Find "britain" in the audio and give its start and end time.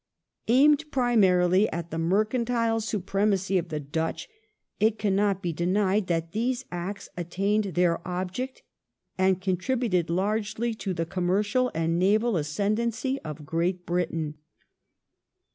13.85-14.39